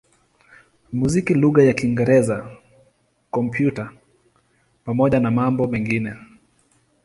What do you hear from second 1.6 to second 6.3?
ya Kiingereza, Kompyuta pamoja na mambo mengine.